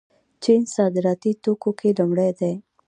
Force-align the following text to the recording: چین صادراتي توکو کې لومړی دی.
چین 0.43 0.61
صادراتي 0.75 1.31
توکو 1.43 1.71
کې 1.79 1.89
لومړی 1.97 2.31
دی. 2.39 2.53